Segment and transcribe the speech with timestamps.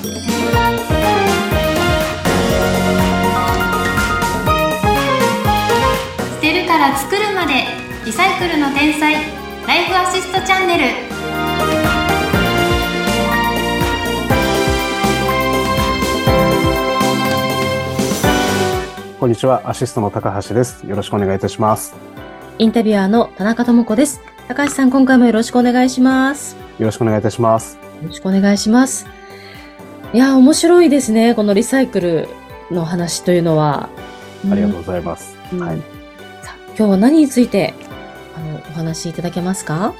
[0.00, 0.06] 捨
[6.40, 7.66] てるから作るまで
[8.06, 9.12] リサイクルの天才
[9.66, 10.84] ライフアシストチャンネル
[19.18, 20.86] こんにちは、アシストの高橋です。
[20.86, 21.94] よろしくお願いいたします。
[22.56, 24.22] インタビュアーの田中智子です。
[24.48, 26.56] 高橋さん、今回もよろしくお願いします。
[26.78, 27.76] よろしくお願いいたします。
[28.00, 29.19] よろしくお願いします。
[30.12, 31.34] いや、面白いですね。
[31.36, 32.28] このリサイクル
[32.70, 33.88] の話というのは。
[34.50, 35.36] ありがとうございます。
[35.52, 35.78] うんはい。
[36.42, 37.74] さあ今日は何について、
[38.36, 39.94] あの、お話しいただけますか？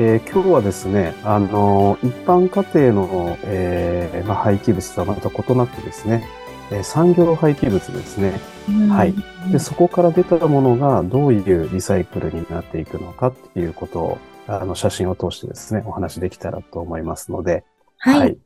[0.00, 6.24] えー今日はですね、あの、一般家庭の、えーまあ、廃棄物とはまた異なってですね、
[6.70, 8.40] えー産業廃棄物ですね。
[8.88, 9.14] はい
[9.50, 17.64] で、そこから出たものがどういうリサイクルになっていくのかっていうことを、あの、写真を通してですね、お話できたらと思いますので、
[17.98, 18.18] はい。
[18.18, 18.38] よろし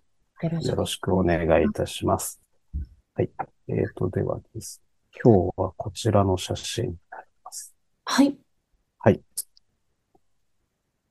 [0.43, 2.41] よくろしくお願いいたします。
[3.15, 3.31] はい。
[3.69, 4.83] えーと、ではです。
[5.23, 7.75] 今日はこちらの写真になります。
[8.05, 8.37] はい。
[8.99, 9.21] はい。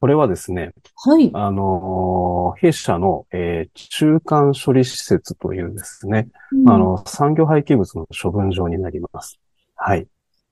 [0.02, 1.30] これはですね、はい。
[1.34, 6.28] あのー弊社の、えー中間処理施設というですね、
[6.68, 9.40] あの、産業廃棄物の処分場になります。
[9.76, 10.08] はい。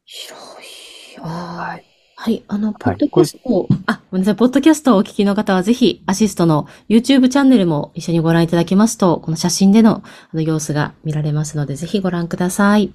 [0.05, 1.19] 広い。
[1.19, 1.88] はい。
[2.21, 2.43] はい。
[2.49, 4.35] あの、ポはいッドキャストを、あ、ごめんなさい。
[4.35, 12.91] ポッドキャストをお聞きの方は、ぜひ、アシストの YouTube チャンネルも一緒にご覧いただけますと、この写真でのあの様子が見られますので、ぜひご覧ください。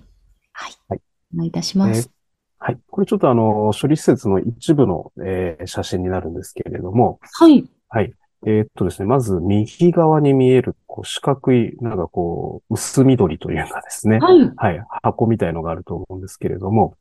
[0.52, 0.72] はい。
[0.90, 1.00] はい
[1.32, 2.10] お願いいたします。
[2.58, 2.78] はい。
[2.90, 7.64] これちょっとあの、処理施設の一部の、えー写真になるんですけれども、はい。
[7.88, 8.12] はい。
[8.46, 14.52] えーっとですね、まず右側に見える、こう、四角い、なんかこう、薄緑というかですね、はい。
[14.54, 16.98] はい、箱みたいのがあると思うんですけれども、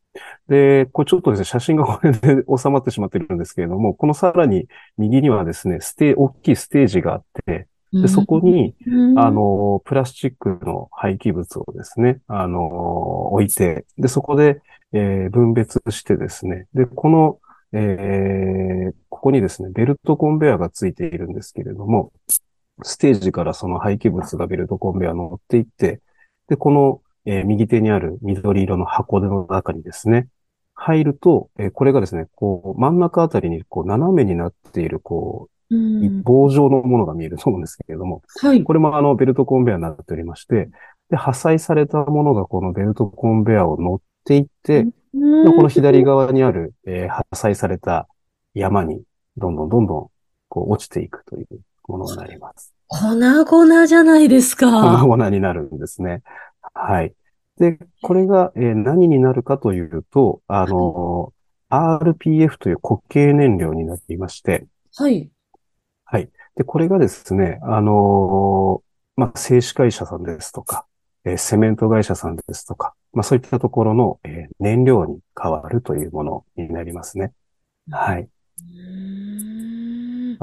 [0.48, 14.62] で、これちょっとですね、写真がこれで 収まってしまってるんですけれども、このさらに右にはですね、ステ大きいステージがあって、で、そこに、うん、あの、プラスチックの廃棄物をですね、あの、置いて、で、そこで、
[14.94, 17.40] えー分別してですね、で、この、
[17.72, 22.12] えーここにですね、ベルトコンベヤーがついているんですけれども、
[22.82, 26.02] ステージからその廃棄物がベルトコンベヤー乗っていって、
[26.50, 30.28] で、この、えー右手にある緑色の箱手の中にですね、
[30.76, 38.64] 入ると、えーこれがですね、こう、真ん中あたりに、こう、斜めになっている、こうう、ん、棒状のものが見える と思うんですけれども、はい。
[38.64, 40.70] これもあのベルトコンベヤーになっておりまして、
[41.10, 48.08] で、破砕されたものがこのベルトコンベヤーを乗っていって、でこの左側にある、えー破砕された
[48.54, 49.04] 山に、
[49.38, 50.08] どんどんどんどん、
[50.50, 51.48] こう落ちていくという
[51.88, 52.74] ものになります。
[52.88, 54.68] 粉々じゃないですか。
[55.00, 56.22] 粉々になるんですね。
[56.74, 57.16] はい。
[57.58, 61.34] で、これが、えー何になるかというと、あの、
[61.70, 65.32] RPF という固形燃料になっていまして、はい。
[66.06, 66.32] はい。
[66.56, 70.86] で、これがですね、あのーまあ、製紙会社さんですとか、
[71.26, 77.34] えーセメント会社さんですとか、まあ、そういったところの、えー燃料に変わるというものになりますね。
[77.92, 78.30] はい。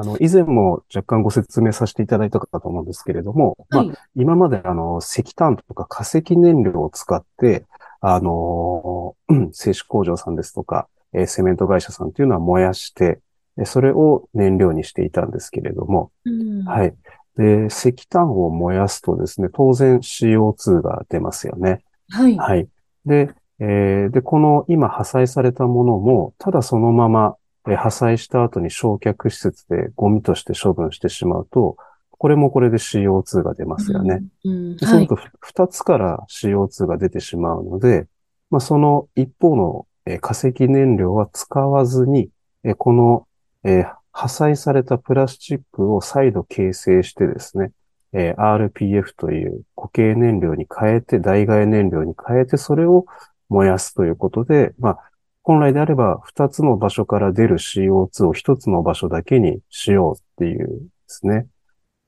[0.02, 7.66] うんあの、以前も若干ご説明させていただいたかと思うんですけれども、まあはい、今まであの、石炭とか化石燃料を使って、
[8.00, 13.20] あのーうん製紙工場さんですとか、えーセメント会社さんっていうのは燃やして、
[13.56, 16.94] でそれを燃料にしていたんですけれども、うんはい。
[17.36, 21.82] で、石炭を燃やすとですね、当然 CO2 が出ますよね。
[22.10, 22.36] はい。
[22.36, 22.68] はい。
[23.06, 31.76] で、えーで、この今破砕されたものも、ただそのまま、えー破壊した後に焼却施設でゴミとして処分してしまうと、
[32.10, 34.22] これもこれで CO2 が出ますよね。
[34.44, 34.76] うん。
[34.76, 35.06] ではい。
[35.06, 38.06] そうするとふ二つから CO2 が出てしまうので、
[38.50, 42.30] まあ、その一方の、えー化石燃料は使わずに、
[42.64, 43.26] えーこの、
[43.64, 47.70] えー破砕されたプラスチックを再度形成してですね、
[48.12, 53.06] えー RPF という固形燃料に変えて、代替燃料に変えて、それを
[53.48, 55.09] 燃やすということで、まあ、
[55.42, 61.46] 本来であれば二つの場所から出る CO2 を一つの場所だけにしようっていうですね。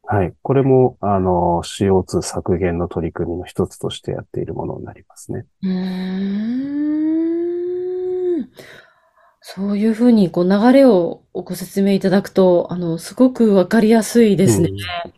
[0.04, 0.34] はい。
[0.42, 5.46] これも、あの、CO2 削減の取り組みの一つとしてやっているものになりますね。
[5.62, 5.70] うー
[8.40, 8.48] ん。
[9.40, 14.70] そういうふうに、こう、流れをご説明いただくと、あの、すごくわかりやすいですね。
[14.70, 15.12] うん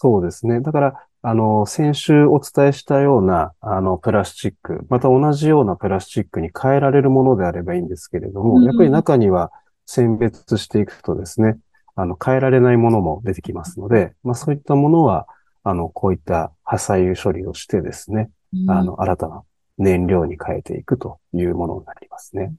[0.00, 0.60] そうですね。
[0.60, 9.50] だから、あの、先週お伝えしたような、あの、プラスチック、また同じようなプラスチックに変えられるものであればいいんですけれども、うんやっぱり中には
[9.86, 11.58] 選別していくとですね、
[11.96, 15.26] あの、変えられないものも出てきますので、まあそういったものは、
[15.64, 19.42] あの、こういった破砕処理をしてですね、うんあの、新たな
[19.76, 22.54] 燃料に変えていくというものになりますね。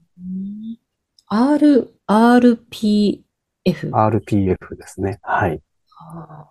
[1.28, 3.22] R、RPF。
[3.64, 5.18] RPF ですね。
[5.22, 5.62] はい。
[5.98, 6.46] あ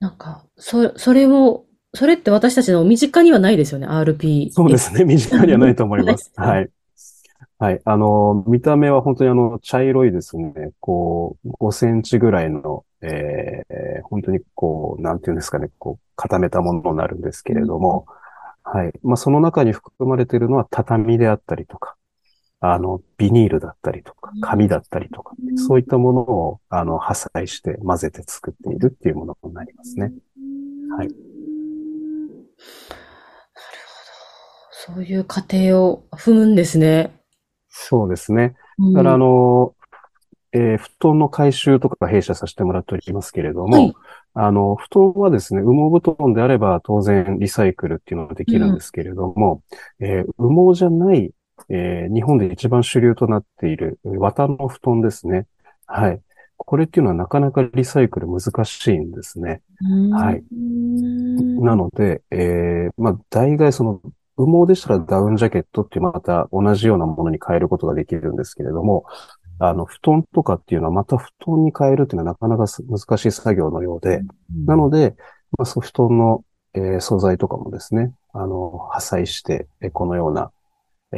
[0.00, 4.50] なんか、そ、それを、それって私たちの身近にはないですよね、RP。
[4.50, 5.04] そうですね。
[5.04, 6.32] 身近にはないと思いま す。
[6.36, 6.70] はい。
[7.58, 7.80] はい。
[7.84, 10.72] あの、見た目は本当にあの、茶色いですね。
[10.80, 18.06] こう、5センチぐらいの、えー、本当にこう、なんていうんですかね、こう、固めたものになるんですけれども、
[18.62, 18.92] はい。
[19.02, 21.96] まあ、その中に含まれているのは畳であったりとか、
[22.60, 30.12] あの、ビニールだったりとか、紙だったりとか、うんそういったものを、あの、破砕して混ぜて作っているっていうものになりますね。
[30.96, 31.14] はいなる
[34.88, 34.94] ほど。
[34.94, 37.12] そういう過程を踏むんですね。
[37.68, 38.54] そうですね。
[38.78, 39.74] うんだから、あの、
[40.52, 43.94] えー布団の回収とか弊社させてもらっておりますけれども、はい
[44.34, 49.62] あの、布団はですね、羽毛布団であれば当然リサイクルっていうのができるんですけれども、
[50.00, 51.32] えー羽毛じゃない、
[51.68, 55.46] えー日本で一番主流となっている綿の布団ですね。
[55.86, 56.20] はい。
[56.56, 59.62] これっていうのはなかなかリサイクル難しいんですね。
[60.12, 64.00] はいうんなので、えーまあ、大概その、
[64.36, 69.04] 羽毛でしたらダウンジャケットっていうまた同じようなものに変えることができるんですけれども、
[69.58, 74.22] あの、布団とかっていうのはまた布団に変えるっていうのはなかなかす難しい作業のようで、
[74.66, 75.14] なので、
[75.58, 80.50] まあ、そう布団の、えー素材とかもですね、あの、破砕して、えーこのような、
[81.12, 81.16] え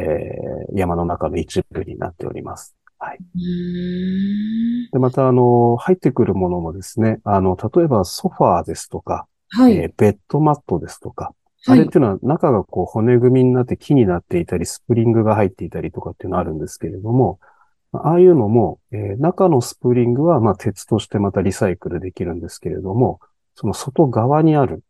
[0.70, 2.74] ー山の中の一部になっております。
[2.98, 3.18] はい。
[3.18, 9.76] うんで、また、あの、入ってくるものもですね、あの、例えばソファーですとか、はい。
[9.76, 11.34] えーベッドマットですとか、はい
[11.64, 17.38] あれっていうのは中がこう骨組みになって木になっていたり、スプリングが入っていたりとかっていうのはあるんですけれども、
[17.92, 23.20] ああいうのも、えー中のスプリングはまあ鉄としてまたリサイクルできるんですけれども、
[23.54, 24.82] その外側にある、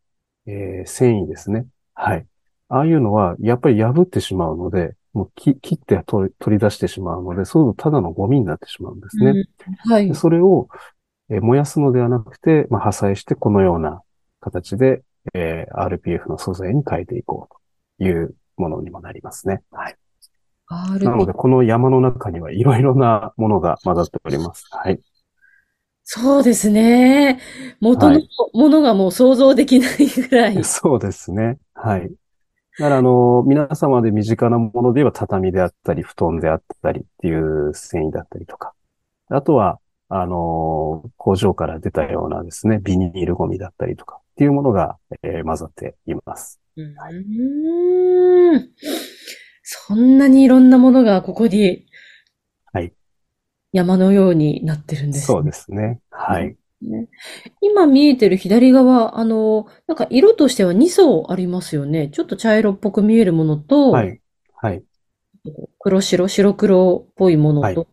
[0.47, 1.67] えー繊維ですね。
[1.95, 2.27] はい。
[2.73, 9.31] ああいうのはやっぱり破ってしまうので、もう切切って取り取り出してしまうので、そうするとただのゴミになってしまうんですね。
[9.31, 10.15] うんはいで。
[10.15, 10.69] それを、
[11.31, 14.03] えー燃やすのではなくて、まあ、破砕してこのような
[14.41, 15.03] 形で、
[15.35, 19.63] えー RPF の素材に変えていこうというものにもなりますね。
[19.71, 19.97] はい。
[21.03, 24.67] なの RP で、この山の中にはいろいろなものが混ざっております。
[24.71, 25.01] はい。
[26.05, 27.41] そうですね。
[27.81, 30.65] 元のはいものがもう想像できないぐらい。
[30.65, 31.59] そうですね。
[31.75, 32.13] はい。
[32.79, 38.73] だから、あの、皆様で身近なもので言えば畳であったり、布団であったりっていう繊維だったりとか。
[39.29, 39.79] あとは、
[40.09, 46.61] あの、工場から出たようなですね、ビニールゴミだったりとかっていうものが、えー混ざっています。
[46.77, 46.95] うん
[49.63, 51.87] そんなにいろんなものがここに
[52.73, 52.93] はい。
[53.73, 56.01] 山のようになってるんですねそうですね。
[56.11, 56.57] はい。
[56.83, 57.09] ね
[57.61, 62.09] 今見えてる左側、あの、なんか色としては2層ありますよね。
[62.09, 64.21] ちょっと茶色っぽく見えるものと、はい。
[64.55, 64.85] はい。
[65.79, 67.87] 黒白、白黒っぽいものはいと、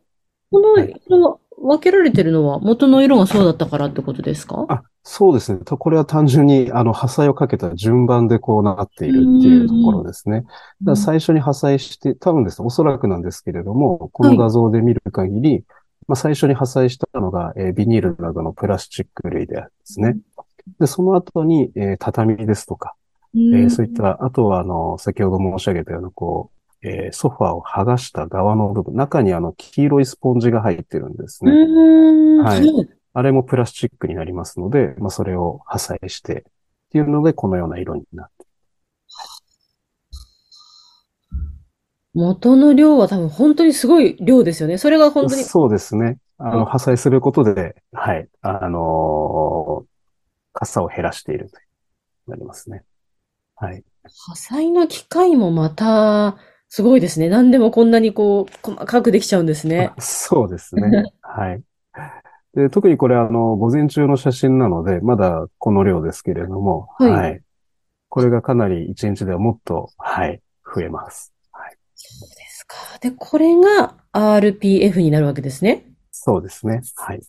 [0.51, 4.65] このはい色は分けられてるのは元の色がそうだったからってことですか？
[4.69, 5.59] あ、そうですね。
[5.65, 10.43] とこれは単純に、あの、破砕をかけた順番でこうなっているっていうところですね。
[10.83, 15.63] だ最初に破壊して、多分ですね、おそらくなんですけれども、この画像で見る限り、
[16.09, 20.17] まあ、最初に破砕したのが、えービニールなどのプラスチック類であるんですね。
[20.79, 22.95] で、その後に、えー畳ですとか、
[23.35, 26.49] うんえーそういった、あとは、あの、先ほど申し上げたような、こ
[26.83, 31.51] う、えーソファーを剥がした側の部分、中にあの、黄色いスポンジが入ってるんですね。
[31.51, 36.43] うんはいあれもプラスチックになりますので、まあ、それを破壊して、っ
[36.91, 38.45] ていうので、このような色になって。
[42.13, 44.77] 元の量は多分本当にすごい量ですよね。
[44.77, 46.17] それが本当に、そうですね。
[46.37, 49.85] あうんの、破砕することで、はい、あのー、
[50.53, 51.57] 傘を減らしていると
[52.31, 52.83] なりますね。
[53.55, 53.83] はい。
[54.03, 56.37] 破砕の機械もまた、
[56.69, 57.29] すごいですね。
[57.29, 59.91] 何でもこんなにこう、細かくできちゃうんですね。
[59.99, 61.03] そうですね。
[61.21, 61.63] はい。
[62.53, 67.41] で、特にこれあの、午前中の写真なので、まだこの量ですけれども、はいはい。
[68.07, 70.41] これがかなり一日ではもっと、はい、
[70.75, 71.33] 増えます。
[71.99, 72.01] はい。
[72.07, 72.75] そうですか。
[73.01, 75.85] で、これが RPF になるわけですね。
[76.11, 76.81] そうですね。
[76.95, 77.21] はい。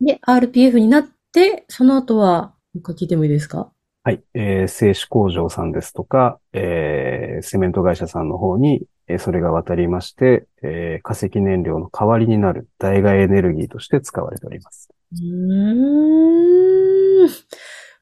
[0.00, 3.72] で、RPF になって、その後は、もう一回聞いてもいいですか？
[4.04, 4.22] はい。
[4.34, 14.88] えー、製紙工場さんですとか、えー、セメント会社さんの方に、えーそれが渡りまして、えー、化石燃料の代わりになる代替エネルギーとして使われております。
[15.12, 17.28] うーん。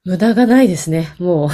[0.05, 1.15] 無駄がないですね。
[1.19, 1.49] もう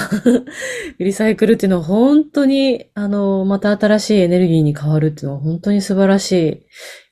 [1.03, 6.47] リサイクルっていうのは本当に、あの、また新しいエネルギーに変わるっていうのは本当に素晴らしい。
[6.47, 6.57] やっ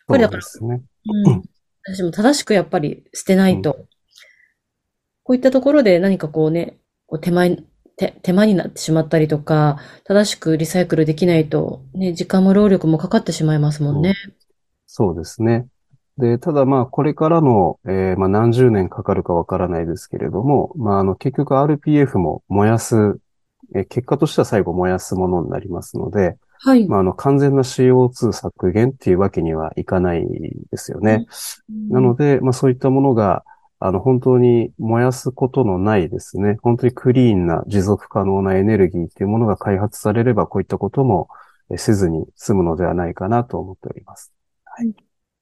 [0.09, 0.83] ぱりだから、そうですね。
[1.26, 1.42] うん。
[1.85, 3.87] 私も正しくやっぱり捨てないと。
[5.23, 7.57] こういったところで何かこうね、こう手前、
[7.97, 14.16] 手、手間になってしまったりとか、正しくリサイクルできないと、ね、時間も労力もかかってしまいますもんね。
[14.87, 15.68] そうですね。
[16.19, 23.19] で、ただまあ、これからの、えーまあ、何十年かかるかわからないですけれども、まあ、あの、結局 RPF も燃やす、
[23.75, 26.89] えー結果としては最後燃やすものになりますので、はい。
[26.89, 30.27] まあ、あの、完全な CO2 削減っていうわけにはいかない
[30.71, 31.27] ですよね。
[31.89, 33.45] なので、まあ、そういったものが、
[33.79, 41.29] あの、本当に燃やすことのないですね、本当にクリーンな持続可能なエネルギーっていうものが開発されれば、こういったことも
[41.71, 44.33] えせずに済むのではないかなと思っております。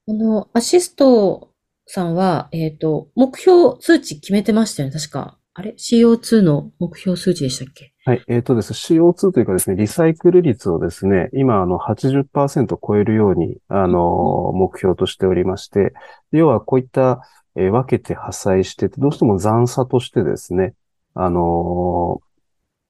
[0.07, 1.49] この、アシスト
[1.85, 5.37] さんは、えっと、目標数値決めてましたよね、確か。
[5.53, 7.93] あれ ?CO2 の目標数値でしたっけ？
[8.05, 8.23] はい。
[8.29, 8.71] えっ、とです。
[8.71, 15.91] CO2 というかですね、リサイクル率をですね、今、あの、80%超えるように、あの、目標としておりまして、
[16.31, 17.21] 要はこういった、
[17.57, 20.73] えー分けて破砕してて、どうしても残差としてですね、
[21.15, 22.27] あのー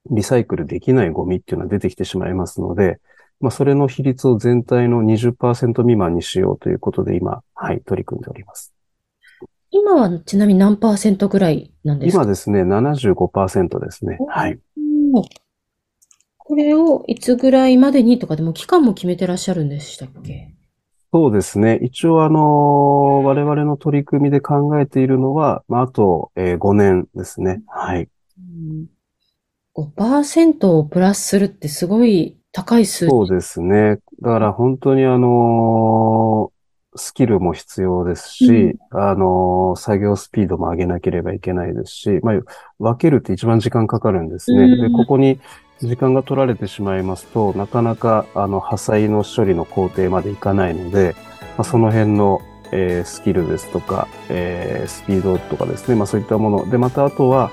[0.10, 3.00] リサイクルできないゴミっていうのは出てきてしまいますので、
[3.40, 8.74] まあ、それの比率を全体の20%未満にしようということで今、はい、取り組んでおります。
[9.70, 12.24] 今はちなみに何パーセントぐらいなんですか？
[12.24, 14.18] 今ですね、75%ですね。
[14.28, 14.54] はい。
[14.78, 15.24] うん
[16.40, 20.54] これをいつぐらいまでにとかでも期間も決めてらっしゃるんでしたっけ？
[21.12, 21.80] そうですね。
[21.84, 27.62] 一応、あの、我々の取り組みで考えているのは、まあ、あと、えー5年ですね。
[27.68, 28.08] はい。
[28.40, 28.86] うん
[29.76, 33.12] 5%をプラスするってすごい高い数字。
[33.12, 34.00] そうですね。
[34.22, 36.52] だから本当にあの、
[36.96, 42.36] スキルも必要ですし、あの、作業スピードも上げなければいけないですし、まあ、
[42.80, 44.64] 分けるって一番時間かかるんですね。
[44.64, 45.40] うんで、ここに
[45.80, 51.16] 時間が取られてしまいますと、なかなか、あの、破砕の処理の工程までいかないので、
[51.58, 56.70] まあ、その辺の、えースキルですとか、えースピードとかですね、まあそういったもの。
[56.70, 57.52] で、またあとは、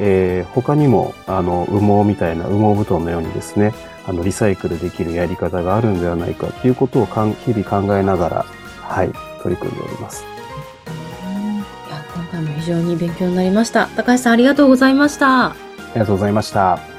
[0.00, 3.74] えー他にも、あの、羽毛みたいな、羽毛布団のようにですね、
[4.06, 8.46] あの、リサイクルできるやり方があるんではないかということをかん日々考えながら、
[8.82, 9.10] はい、
[9.42, 10.24] 取り組んでおります。
[10.24, 13.88] いや、今回も非常に勉強になりました。
[13.96, 15.46] 高橋さんありがとうございました。
[15.46, 15.56] あ
[15.94, 16.95] りがとうございました。